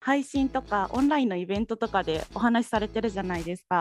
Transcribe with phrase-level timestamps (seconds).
[0.00, 3.76] 配信とかオンラインのイベントとかでお話しされてるじゃないですか。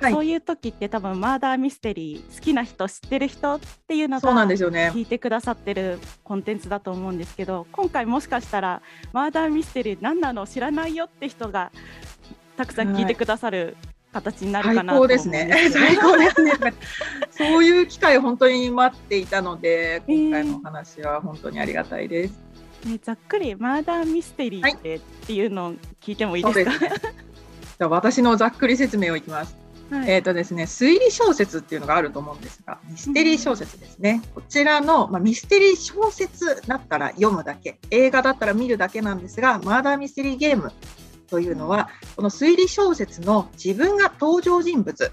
[0.00, 4.92] はいそういう時って多分マーダーミステリー好きな人知ってる人っていうのそうながんですよね。
[4.94, 8.80] 聞いてくださってるコンテンツだと思うんですけど今回もしかしたら
[9.12, 11.72] マーダーミステリー何なの知らないよって人が
[12.56, 13.76] たくさん聞いてくださる
[14.12, 16.52] 形になるか最なと思うん高ですね最高ですね。
[17.30, 22.47] そういう機会を本当に待っていたので、今回のお話は本当にありがたいです。
[22.84, 27.00] ね、ざっくりマーダーミステリーってっていうのを聞いてもいいですか、そうですね。
[27.78, 29.56] じゃあ私のざっくり説明をいきます。
[29.90, 34.20] はいえっ、とですね、推理小説っていうのがあると思うんですが、ミステリー小説ですね。
[34.34, 40.72] こちらの、まあ、ミステリー小説だったら読むだけ、映画だったら見るだけなんですが、マーダーミステリーゲーム
[41.30, 45.10] というのは、この推理小説の自分が登場人物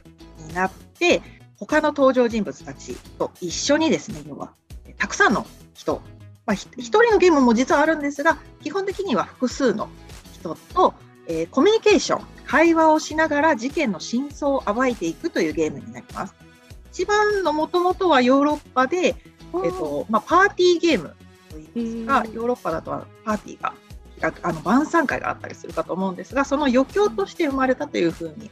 [0.48, 1.22] になって、
[1.58, 4.52] 他の登場人物たちと一緒にですね、要は、
[4.98, 6.02] たくさんの人、
[6.46, 9.90] まあ、ひ一人のゲームも実はあるんですが、基本的には複数の
[10.34, 10.94] 人と、
[11.28, 16.36] えーコミュニケーション、会話をしながら事件の真相を暴いていくというゲームになります。
[16.92, 19.16] 一番のもともとはヨーロッパで、
[19.64, 21.16] えっとまあ、パーティーゲーム
[21.50, 23.74] といいますかヨーロッパだとはパーティーが
[24.44, 28.50] あの晩餐会があったりするかと思うんですが、その余興として生まれたというふうに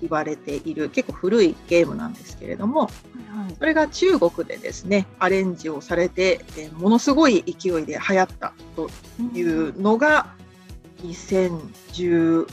[0.00, 2.90] 言われている結構古いゲームなんですけれども、
[3.58, 8.88] それが中国でですねアレンジをされて、えーものすごい勢いで流行ったと
[9.34, 10.26] いうのが
[11.02, 12.46] 2017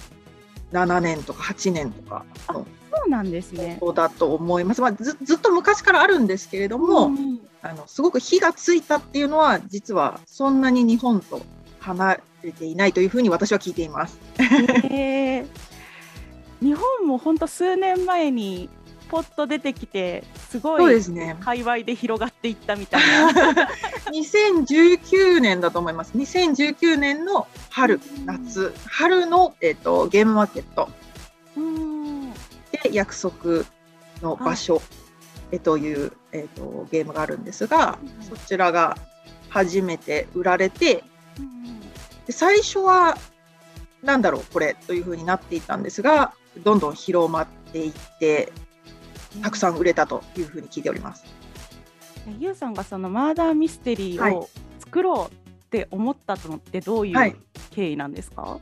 [1.02, 3.78] 年とか8年とかのそうなんですね。
[3.80, 4.82] ことだと思います。
[4.82, 11.42] まあ、ずずっと昔からあるんですけれども、うんあのすごく火がついたっていうのは実はそんなに日本と
[11.80, 14.20] 離れていないというふうに私は聞いています。
[14.40, 15.46] へー
[16.62, 18.70] 日本も本当数年前に
[19.12, 21.36] ポッと出てきてすごそうでいすね。
[21.42, 23.70] 界隈で広がっていったみたいな。
[24.10, 26.14] 2019年だと思います。
[26.16, 30.90] 2019年の春、夏、春の、えっとゲームマーケット
[31.58, 32.38] うんで
[32.94, 33.66] 約束
[34.22, 34.82] の場所、
[35.52, 38.98] えという、えっとゲームがあるんですが、うんそちらが
[39.50, 41.04] 初めて売られて、
[41.38, 41.82] うん
[42.26, 43.18] で最初は
[44.04, 48.54] なんだろうこれというふうになっていたんですが、どんどん広まっていって、
[49.42, 51.26] たくさん売れたというふうに聞いております。
[52.40, 54.50] ゆうさんがそのマーダーミステリーを
[54.80, 57.36] 作ろうって思ったのってどういはいう
[57.72, 58.60] 経緯なんですか？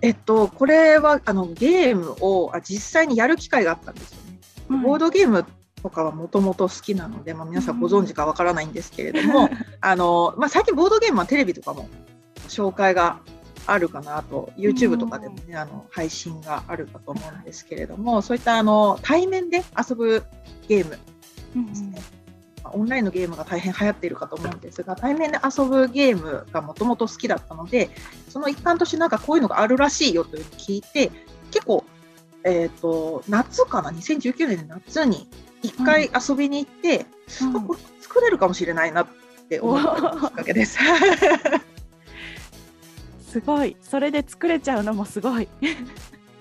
[0.00, 4.82] えっと、これはあのゲームをあ実際にやる機会があったんですよね。
[4.82, 5.44] ボードゲーム
[5.82, 9.48] とかはもともと好きなので、まあ、皆さんご存知かわからないんですけれども、
[9.80, 11.88] あのまあ、最近ボードゲームはテレビとかも
[12.48, 13.20] 紹介が
[13.66, 20.24] あるかなと YouTube とかでもね、あの配信があるかと思うんですけれどもそういったあの対面で遊ぶ
[20.68, 20.98] ゲーム
[21.56, 27.90] うんですね、まあオンラインのゲームが大変流行っているかと思うんですが対面で遊ぶゲームがもともと好きだったので
[28.28, 31.10] その一環としてなんかこういうのがあるらしいよというのを聞いて
[31.50, 31.84] 結構、
[32.44, 35.28] えー、と夏かな？2019年の夏に
[35.62, 37.06] 一回遊びに行って、
[37.42, 37.56] うん。
[37.56, 39.06] あこれ作れるかもしれないなっ
[39.48, 40.78] て思ったきっかけです。
[43.32, 43.76] すごい。
[43.80, 45.48] それで作れちゃうのもすごい。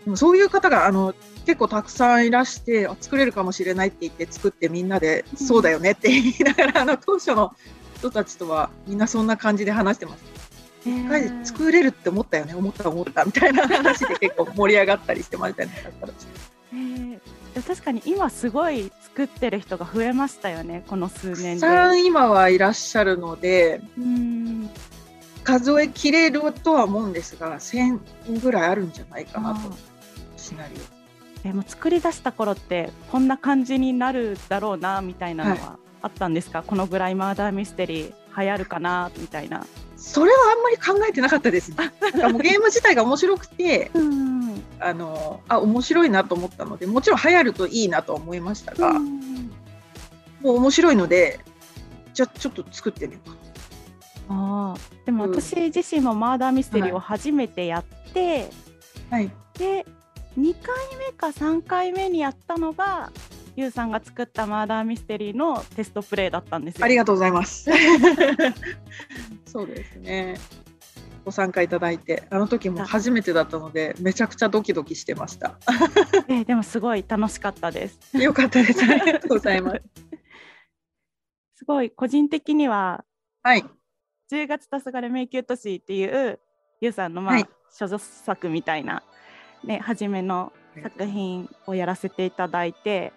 [0.04, 1.14] でもそういう方があの
[1.46, 7.56] 結構たくさんいらしてあ作れるかもしれないって言って作ってみんなで、うんそうだよねって言いながらあの当初の
[7.96, 10.24] 人たちとはみんなそんな感じで話してます。
[10.86, 15.72] 一回で作れるって思ったよね思った思ったみたいな話で結構盛り上がったりしてましたね。
[15.84, 17.20] だからへー
[17.68, 20.84] 確かに今すごい作ってる人が増えましたよね。
[20.88, 21.60] この数たく年で。
[21.60, 24.70] さん今はいらっしゃるのでうん
[25.44, 29.60] 数えきれるとは思うんですが1000ぐらいあるんじゃないかなと
[30.38, 30.74] シナリ
[31.44, 39.62] でも作り出した頃ってこんな感じになるだろうなみたいなのはあったんですか、このぐらいマーダーミステリー流行るかなみたいな。
[39.62, 39.66] オ
[39.98, 41.78] それはあんまり考えてなかったですね。
[42.02, 44.42] なんかもうゲーム自体が面白くて うん。
[44.80, 51.40] あのあ面白いなと思ったのでもちろん流行るといいなと思いましたが、もう面白いので
[52.16, 53.36] じゃあちょっと作ってみようか
[54.30, 55.06] あー。
[55.06, 55.32] でもうん。
[55.32, 58.50] 私自身もマーダーミステリーを初めてやって、
[59.10, 59.32] はい。
[59.58, 59.86] で
[60.38, 63.12] 2回目か3回目にやったのが
[63.56, 66.86] ゆうさんが作ったマーダーミステリーのテストプレイだったんですよ。
[66.86, 67.70] ありがとうございます。
[69.46, 70.38] そうですね。
[71.26, 75.58] ご参加いただいてあの時も初めてだったのでめちゃくちゃドキドキしてました。
[76.28, 78.00] えーでもすごい楽しかったです。
[78.18, 78.84] よかったです。
[78.84, 79.82] ありがとうございます。
[81.58, 83.04] すごい個人的には
[83.44, 83.64] はい
[84.32, 86.40] 10月黄昏迷宮都市っていう
[86.80, 89.02] ゆうさんのまあ、はい所属作みたいな
[89.64, 90.52] ね初めの
[90.84, 93.14] 作品をやらせていただいて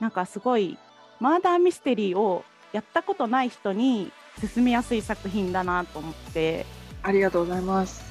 [0.00, 0.78] なんかすごい
[1.18, 6.66] マーダーミステリーをやったことない人に進みやすい作品だなと思って
[7.02, 8.04] ありがとうございます。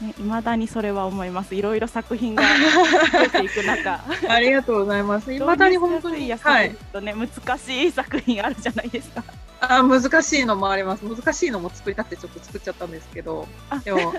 [0.00, 1.54] ね、未だにそれは思います。
[1.54, 2.42] いろいろ作品が
[3.12, 5.32] 増えていく中、ありがとうございます。
[5.32, 9.22] 未だに本当に、やはい、とね、難しい作品あるじゃないですか。
[9.64, 11.02] あ難しいのもあります。
[11.02, 14.12] 難しいのも作りたくてちょっと作っちゃったんですけど、あでも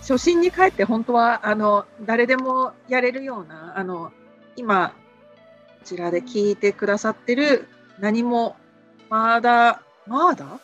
[0.00, 4.10] 初心に帰って本当はあの誰でもやれるようなあの
[4.56, 4.88] 今
[5.78, 7.68] こちらで聞いてくださってる
[8.00, 8.56] 何も
[9.08, 10.58] まだまだ？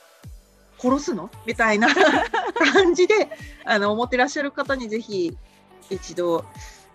[0.79, 1.31] 殺すの？
[1.47, 1.89] みたいな
[2.73, 3.29] 感じで
[3.65, 5.37] あの思ってらっしゃる方にぜひ
[5.89, 6.45] 一度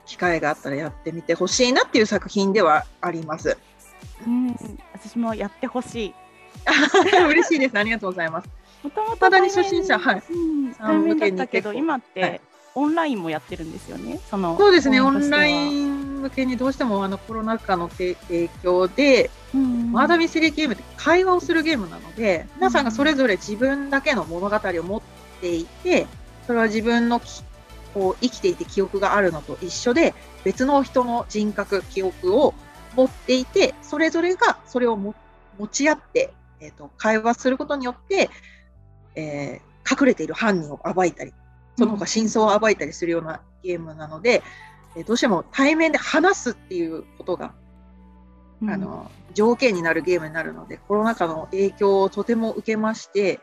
[0.06, 3.58] 機会があったらやってみてほしいなっていう作品ではあります。
[4.26, 4.56] うん、
[4.94, 6.16] 私もやってほしい。
[7.30, 7.78] 嬉しいです。
[7.78, 8.50] ありがとうございます。
[8.84, 10.24] もともとに初心者はい
[10.78, 12.42] 対面だったけど、今って、はい
[12.78, 14.20] オンラインもやってるんですよね？
[14.30, 18.18] そのそうですね、オンライン向けにどうしてもあのコロナ禍の影
[18.62, 25.02] 響で、うんマーダーミステリーゲームって会話をするゲームなので、皆さんがそれぞれ自分だけの物語を持っ
[25.40, 26.06] ていて、
[26.46, 27.46] それは自分のき
[27.94, 30.14] こう生きていて記憶があるのと一緒で、
[30.44, 32.54] 別の人の人格、記憶を
[32.98, 35.16] 持っていて、それぞれがそれをも
[35.58, 36.34] 持ち合って、
[36.66, 38.30] えーと、会話することによって、
[39.16, 41.32] えー隠れている犯人を暴いたり、
[41.78, 44.42] その他真相を暴いたりするようなゲームなので、
[44.96, 47.54] えーどうしても対面で話すっていうことが
[48.62, 48.70] うん。
[48.70, 53.40] あの条件になるゲームになるので、コロナ禍の影響をとても受けまして、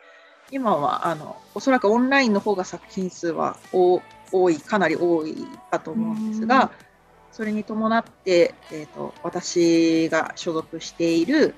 [0.51, 4.03] 今はあのおそらくオンラインの方が作品数は多
[4.33, 5.37] 多い、かなり多い
[5.71, 6.71] かと思うんですが、
[7.31, 11.55] それに伴って、えー、と私が所属している、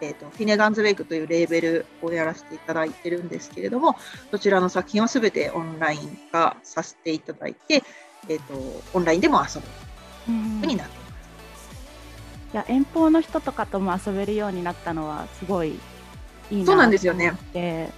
[0.00, 3.96] えー、とフィネガンズウェイクというレーベルをやらせていただいてるんですけれども、
[4.30, 7.82] そちらの作品はすべてオンライン化させていただいて、
[8.28, 9.66] えー、とオンラインでも遊ぶ
[10.28, 11.08] うんふうになっています。
[12.54, 15.78] いや遠方の人とかとも遊べるようになったのはすごい
[16.50, 17.90] いいなそうなんですよねと思って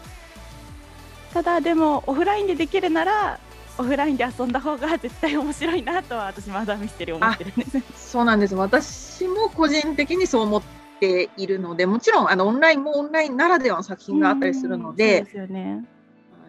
[1.32, 3.38] ただでもオフラインでできるなら
[3.79, 8.11] オフラインで遊んだ方が絶対面白いなとは私マザーミステリー思ってるんです。
[8.11, 8.55] そうなんです。
[8.55, 10.62] 私も個人的にそう思っ
[11.00, 15.26] ているので、もちろんあのオンラインもオンラインならではの作品があったりするのうんで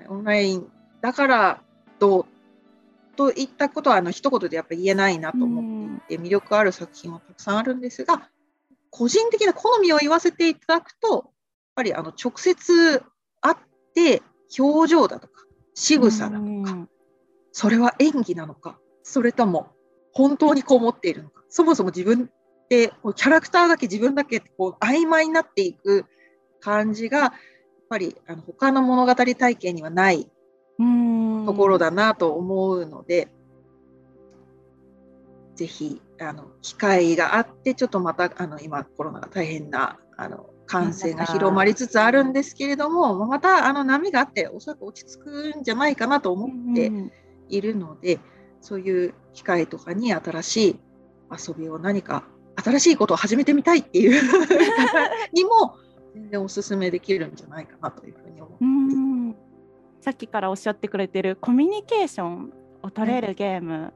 [0.09, 0.67] オンライン
[1.01, 1.61] だから
[1.97, 2.25] どう
[3.15, 8.29] といったことはあの一言でやっぱ言えないなと思っていて、魅力ある作品はたくさんあるんですが、
[8.89, 11.23] 個人的な好みを言わせていただくと、やっ
[11.75, 13.03] ぱりあの直接
[13.41, 13.57] 会っ
[13.95, 14.21] て
[14.59, 15.43] 表情だとか
[15.73, 16.89] 仕草だとか、うん。
[17.51, 19.71] それは演技なのか、それとも
[20.13, 22.29] 本当にこう思っているのか、そもそも自分
[22.71, 26.05] ってこうキャラクターだけ自分だけこう曖昧になっていく
[26.61, 27.31] 感じが、やっ
[27.89, 30.31] ぱりあの他の物語体験にはない
[30.79, 31.45] うん。
[31.45, 33.27] ところだなと思うので、
[35.55, 47.11] ぜひあの機会があって、ちょっとまたあの今、コロナが大変なあの感染が広まりつつあるんですけれども、またあの波があって、おそらく落ち着くんじゃないかなと思ってうん。
[47.49, 48.19] いるので、
[48.61, 50.79] そういう機会とかに新しい
[51.47, 52.23] 遊びを何か、
[52.61, 54.37] 新しいことを始めてみたいっていう方
[55.33, 55.75] にも、
[56.13, 58.65] 全然おすすめできるんじゃないかなというふうに思う。
[58.65, 59.35] ん
[60.01, 63.93] さっきからおっしゃってくれてるコミュニケーションを取れるゲーム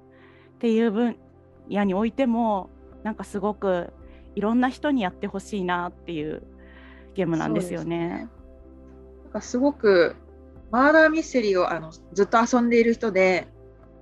[0.56, 1.18] っていう分
[1.70, 2.70] 野においても
[3.04, 3.92] なんかすごく
[4.36, 6.44] いろんな人にやってほしいなっていう
[7.16, 8.30] ゲームなんですよね。
[9.24, 10.16] なんかすごく
[10.72, 13.48] マーダーミステリーをあのずっと遊んでいる人で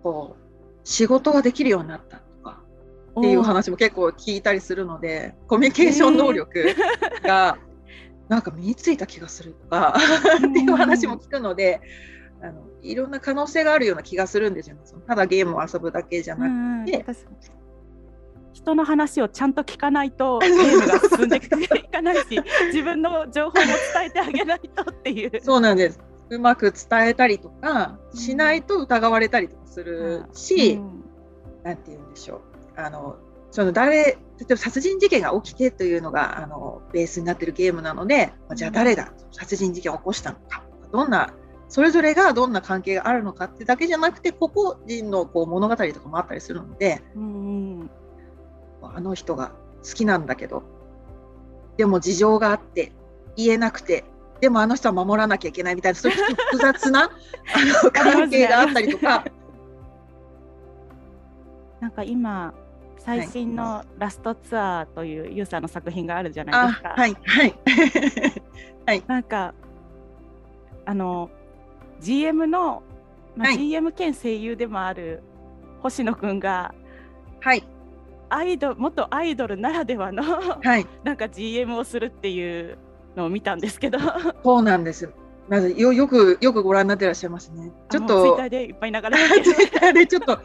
[0.01, 0.44] こう
[0.84, 2.23] 仕事ができるようになった
[3.17, 6.75] っていう話も結構聞いたりするのでコミュニケーション能力
[7.24, 7.58] が
[8.27, 9.96] なんか身についた気がするとか
[10.38, 11.82] っていう話も聞くので
[12.41, 14.82] あのいろんな可能性があるような気がするんですよね。
[15.08, 17.05] ただゲームを遊ぶだけじゃうなくんて、
[18.53, 23.75] 人の話をちゃんと聞かないと ゲームが進んでいかないし自分の情報も伝
[24.08, 25.32] えてあげないとっていう。
[25.41, 26.00] そうなんです。
[26.29, 31.03] うまく伝えたりとかしないと疑われたりとかするし、うん。
[31.63, 32.52] なんて言うんでしょう。
[32.75, 33.18] あの、
[33.51, 41.34] その誰、例えば殺人事件が起きてというのが、あの、ベースになっているゲームなので、じゃあ誰が殺人事件を起こしたのか、どんな、
[41.70, 47.89] それぞれがどんな関係があるのかってだけじゃなくて、個々人のこう物語とかもあったりするので、うん。
[48.82, 49.51] あの人が
[49.84, 50.63] 好きなんだけど、
[51.77, 52.92] でも事情があって、
[53.36, 54.03] 言えなくて、
[54.42, 57.10] でもあの人は守らなきゃいけないみたいな、そういう複雑な あ
[57.84, 59.24] の関係があったりとか、
[61.80, 62.53] なんか今
[63.05, 66.93] 最新の「ラストツアー」というユーザーの作品があるじゃないですか。
[66.95, 67.17] あはい、
[68.86, 69.03] はい。
[69.07, 69.53] なんか
[70.86, 71.29] あの
[72.00, 72.81] GM の、
[73.36, 75.22] まあはい GM 兼声優でもある
[75.81, 76.74] 星野くんが
[77.41, 77.63] はい、
[78.29, 80.88] アイド元アイドルならではのはい。
[81.03, 82.77] なんか GM をするっていう
[83.17, 84.00] のを見たんですけど。
[84.43, 85.12] そうなんです。
[85.50, 87.69] まずよよくよくご覧になってらっしゃいますね。
[87.89, 90.39] ちょっとツイッターでいっぱい流れて ツイッターでちょっと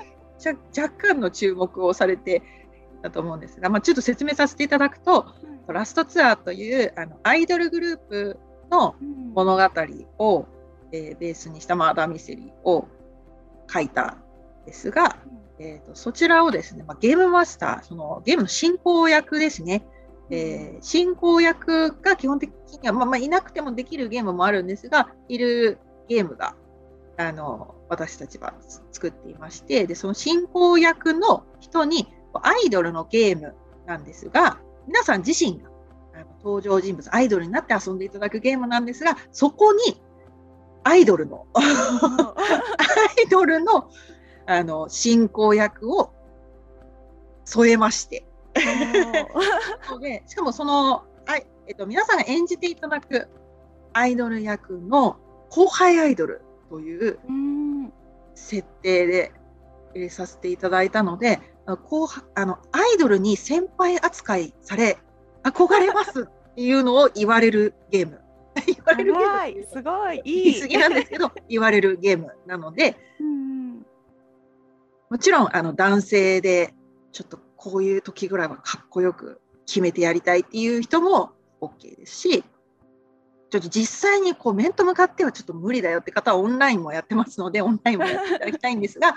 [0.44, 2.42] 若干の注目をされて
[3.02, 5.26] だと思うんですが、まあ、ちょっと説明させていただくと、
[5.68, 8.38] ラストツアーというあのアイドルグループ
[8.70, 8.96] の
[9.34, 9.62] 物語
[10.18, 10.46] を、
[10.92, 12.88] えー、ベースにしたマーダーミステリーを
[13.70, 14.22] 書いたん
[14.66, 15.18] ですが、
[15.58, 19.84] えーと、そちらをですね、まあ、ゲームマスター、そのゲームの進行役ですね、
[20.30, 22.50] えー、進行役が基本的
[22.82, 25.78] には、まあ、まあ、いなくてもできるゲームもあるんですが、いる
[26.08, 26.54] ゲームが
[27.18, 28.54] あの私たちは
[28.92, 33.54] 作っていまして、でその進行役の人にアイドルのゲーム
[33.86, 35.68] なんですが、皆さん自身が
[36.42, 40.00] 登場人物、アイドルになって遊んでいただくゲームなんですが、そこに
[40.84, 41.60] アイドルのア
[43.20, 43.90] イドルの
[44.46, 46.12] あの進行役を
[47.44, 48.24] 添えまして。
[50.00, 53.28] でしかもそのあ、えっと、皆さんが演じていただく
[53.92, 55.18] アイドル役の
[55.50, 57.18] 後輩アイドルという
[58.34, 59.32] 設定で
[59.94, 64.98] 入れさせていただいたので後あのアイドルに先輩扱いされ
[65.42, 68.20] 憧れますっていうのを言われるゲーム。
[68.66, 69.66] 言われるゲーム。
[69.70, 70.16] すごい。
[70.24, 70.48] い。
[70.48, 70.52] い。
[70.52, 73.86] 言い過ぎなんですけど 言われるゲームなので、うん、
[75.10, 76.74] もちろんあの男性で
[77.12, 82.44] ちょっとこういう時ぐらいはかっこよく決めてやりたいっていう人も OK ですし、
[83.50, 89.14] 実際にこう面と向かってはちょっと無理だよって方はオンラインもやってますので、オンラインもやっていただきたいんですが、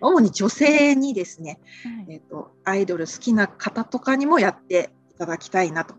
[0.00, 1.60] 主に女性にですね、
[2.06, 5.94] はい、えーと、アイドル好きな方とかにもやっていただきたいなと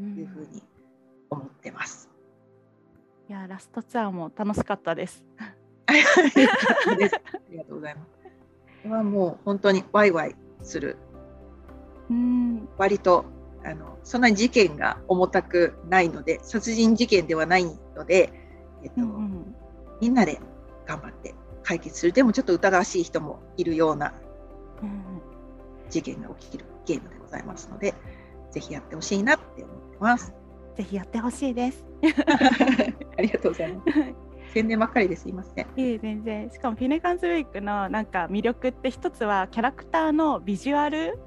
[0.00, 0.62] いうふうに
[1.28, 2.08] 思ってます。
[3.28, 5.24] うん、いや、ラストツアーも楽しかったで す。
[5.86, 5.92] あ
[7.50, 8.10] りがとうございます。
[8.82, 10.96] これはもう本当にワイワイする、
[12.08, 13.24] うん割と
[13.66, 17.64] あのそんなに事件が重たくないので殺人事件ではない
[17.96, 18.32] ので、
[18.84, 19.56] えっと、うんうん、
[20.00, 20.40] みんなで
[20.86, 24.14] 頑張って解決するでもちょっと疑わしい人もいるような
[25.90, 27.94] 事件が起きるゲームでございますので、
[28.52, 30.32] ぜひやってほしいなって思ってます。
[30.76, 31.84] ぜひやってほしいです。
[33.18, 33.92] ありがとうございます。
[34.52, 35.66] 宣伝ばっかりですいません。
[35.76, 36.50] いえ全然。
[36.50, 41.18] しかもフィネガンズウィークのなんか魅力って一つはキャラクターのビジュアル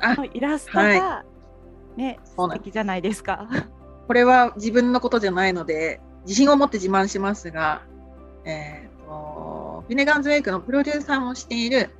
[0.00, 1.24] のイラストが
[1.96, 3.48] ね、素敵じゃないですか。
[4.06, 7.82] これは自分のことじゃないので、自信を持って自慢しますが、
[8.44, 11.90] えーと、フィネガンズウェイクのプロデューサーもしている、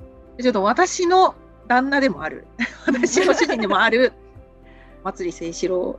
[0.41, 1.35] ちょっと私の
[1.69, 2.47] 旦那でもある、
[2.87, 4.13] 私の主人でもある、
[5.05, 5.99] 松里清志郎、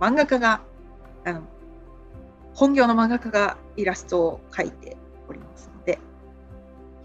[0.00, 0.60] 漫画家が、
[1.24, 1.42] あの
[2.54, 4.96] 本業の漫画家がイラストを描いて
[5.28, 5.98] おりますので、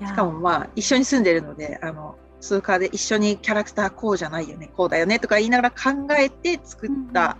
[0.05, 7.37] しかもまあ一緒に住んでるので、あの通貨で一緒にキャラクターこうじゃないよねこうだよねとか言いながら考えて作った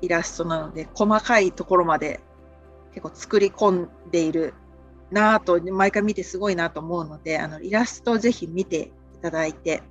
[0.00, 2.20] イラストなので、細かいところまで
[2.92, 4.54] 結構作り込んでいる
[5.10, 9.82] なぁと毎回見てすごいなと思うのであのイラストをぜひ見ていただいて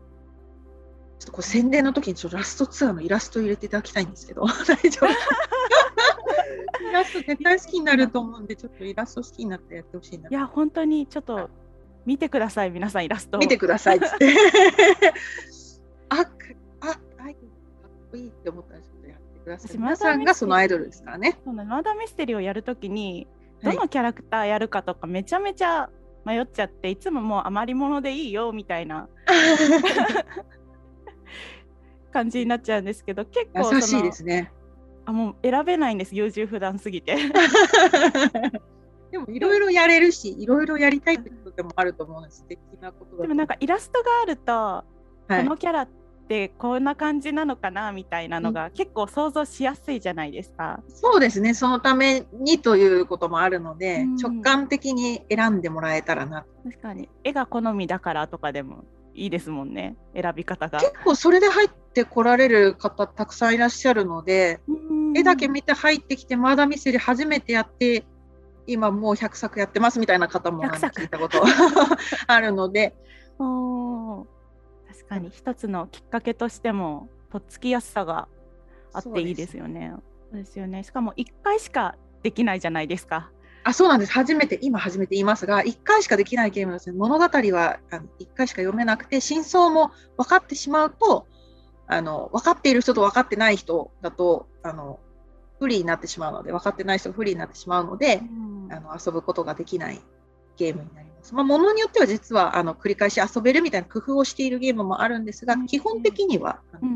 [1.19, 5.07] ちょっとこう宣伝の時にちょっとラストツアーのイラストを入れていただきたいんですけど 大丈夫？
[6.89, 10.29] イラスト絶対 好きになると思うんでちょっとイラスト好きになってやってほしいな。
[10.29, 11.49] いや本当にちょっと
[12.05, 14.27] 見てください、皆さんイラスト見てくださいっつって。
[16.09, 16.25] あ、
[16.81, 17.53] あ、アイドルか
[17.87, 19.77] っこいいって思ったらちょっとやってください。
[19.77, 21.37] 皆さんがそのアイドルですからね。
[21.43, 23.27] そうマーダーミステリーをやるときに、
[23.63, 25.89] どのキャラクターやるかとかめちゃめちゃ
[26.25, 29.07] 迷っちゃって、いつももう余り物でいいよみたいな
[32.11, 34.51] 感じになっちゃうんですけど、結構優しいですね。
[35.05, 37.17] あもう選べないんです優柔不断すぎて
[39.13, 42.37] でもいろいろやれるし、いろいろやりたいってことでもあると思うんです。
[42.37, 44.83] 素敵なことでもなんかイラストがあると、は
[45.29, 45.87] い、このキャラっ
[46.27, 50.81] てこんな感じなのかなみたいなのが結構想像しやすいじゃないですか。
[50.87, 51.53] そうですね。
[51.53, 56.47] そのためにということもあるので、うん、直感的に選んでもらえたらな。
[56.63, 59.95] 確かに絵が好みだからとかでもいいですもんね。
[60.15, 60.79] 選び方が。
[60.79, 64.59] 結構それで入ってこられる方たくさんいらっしゃるので、
[65.15, 68.05] 絵だけ見て入ってきてマーダーミステリー初めてやって
[68.67, 71.43] 今もう100作やってますみたいな方も聞いたこと
[72.27, 72.95] あるので。
[73.39, 74.27] お
[74.87, 78.27] 確かに一つのきっかけとしてもとっつきやすさが
[78.93, 79.93] あっていいですよね。
[80.31, 83.31] そうですよねしかも1回しかできないじゃないですか。
[83.65, 91.27] あそうなんです初めて今初めて言いますが1回しかできないゲームですね物語はあの1回しか読めなくて真相も分かってしまうと
[91.87, 94.99] あの分かっている人と分かってない人だとあの
[95.59, 100.01] 不利になってしまうので分かってない人が不利になってしまうので、うん、あの遊ぶことができない
[100.57, 101.33] ゲームになります。
[101.33, 106.91] まあ、ものによっては実はあの繰り返し遊べるみたいな工夫をしているゲームもあるんですが、うん、基本的には、うんう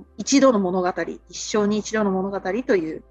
[0.00, 0.92] ん、一度の物語
[1.28, 3.04] 一生に一度の物語という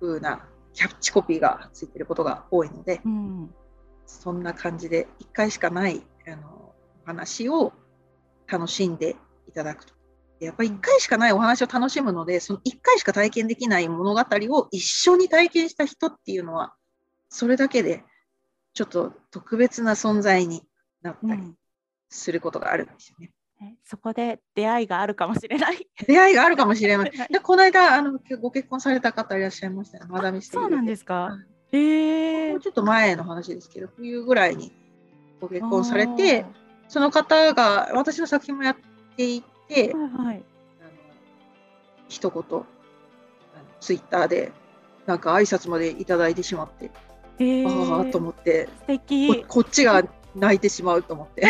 [0.00, 0.44] 風な
[0.74, 3.54] キャッチコピーがついてることが多いので、うん
[4.06, 7.72] そんな感じで1回しかないあのお話を
[8.46, 9.16] 楽しんで
[9.48, 9.94] いただくと。
[10.44, 16.74] やっぱり1回しかないお話を楽しむので、その1回しか体験できない物語を一緒に体験した人っていうのは、
[17.28, 18.04] それだけで
[18.74, 20.62] ちょっと特別な存在に
[21.02, 21.56] なったりうん。
[22.14, 23.30] することがあるんですよね。
[23.60, 25.88] ねそこで出会いがあるかもしれない。
[26.06, 27.12] 出会いがあるかもしれな い。
[27.30, 31.38] で、この間、あのご結婚された方いらっしゃいましたよ、マダミステリーそうなんでですか。
[31.72, 34.72] えもうちょっと前の話ですけど、冬ぐらいに
[35.40, 36.44] ご結婚されて、
[36.88, 38.76] その方が私の作品もやっ
[39.16, 40.36] ていて、あーはいはい。
[40.80, 40.90] あの
[42.08, 42.64] 一言
[43.80, 44.52] ツイッターで、
[45.06, 46.90] なんか挨拶までいただいてしまって、
[47.38, 49.42] へえああと思って素敵。
[49.42, 50.02] こ、こっちが
[50.36, 51.46] 泣いてしまうと思って、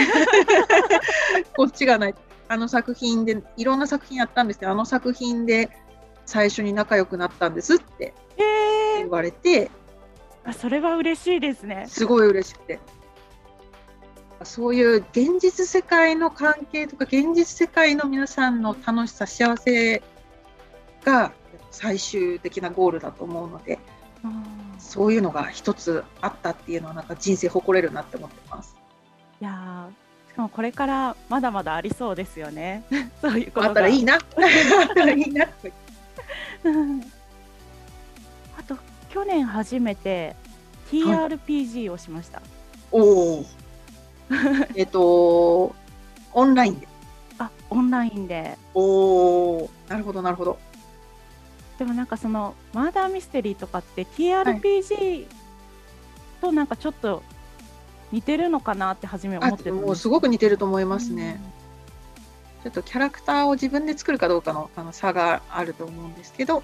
[1.57, 5.71] こっちが泣いて、あの作品で、いろんな作品やったんですけど、あの作品で
[6.25, 8.15] 最初に仲良くなったんですって
[8.99, 9.71] 言われて、
[10.45, 11.87] あそれは嬉しいですね。
[11.89, 12.81] すごい嬉しくて。
[14.45, 20.03] そういう現実世界の関係とか現実世界の皆さんの楽しさ幸せ
[21.05, 21.33] が
[21.71, 23.79] 最終的なゴールだと思うので
[24.23, 28.77] あーそういうのが一つあったっていうのはなんか人生誇れるなって思ってます。
[29.41, 32.85] いやーしかもこれからまだまだありそうですよね。
[33.21, 33.67] そういうことが。
[33.69, 34.15] あったらいいな。
[34.17, 34.21] あっ
[34.95, 35.47] たらいいな。
[36.65, 37.01] うん
[38.59, 38.77] あと
[39.09, 40.37] 去年初めて
[40.91, 42.43] TRPG をしました。
[42.91, 43.47] おお。
[44.75, 45.75] えっと
[46.33, 46.89] オンラインで。
[47.39, 48.59] あオンラインで。
[48.75, 49.71] おお。
[49.89, 50.59] なるほどなるほど。
[51.79, 55.27] でもなんかそのマーダーミステリーとかって TRPG
[56.41, 57.23] となんかちょっと
[58.13, 61.41] 似てるのかなって初め思あってたもうすごく似てると思いますね。
[62.63, 66.63] ちょっとキャラクターを自分で作るかどうかのあの差があると思うんですけど、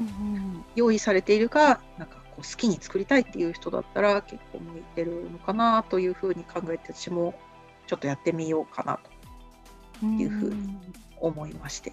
[0.00, 7.34] うんうん用意されているか、なんか好きに作りたいっていう人だったら結構向いてるのかなというふうに考えて、私も
[7.86, 8.98] ちょっとやってみようかな
[10.00, 10.76] というふうに
[11.20, 11.92] 思いまして。